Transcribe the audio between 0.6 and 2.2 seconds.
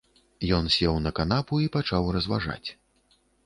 сеў на канапу і пачаў